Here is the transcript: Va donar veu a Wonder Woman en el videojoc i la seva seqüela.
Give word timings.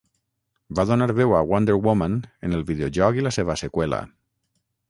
Va 0.79 0.85
donar 0.91 1.07
veu 1.19 1.35
a 1.39 1.43
Wonder 1.51 1.77
Woman 1.89 2.17
en 2.49 2.57
el 2.61 2.65
videojoc 2.73 3.21
i 3.23 3.27
la 3.29 3.37
seva 3.39 3.59
seqüela. 3.65 4.05